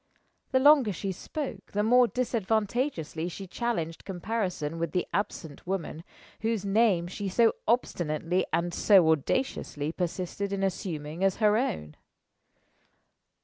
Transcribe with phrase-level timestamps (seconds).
[0.51, 6.03] The longer she spoke, the more disadvantageously she challenged comparison with the absent woman,
[6.39, 11.95] whose name she so obstinately and so audaciously persisted in assuming as her own.